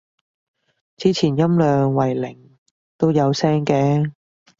[0.97, 2.57] 之前音量為零
[2.97, 4.11] 都有聲嘅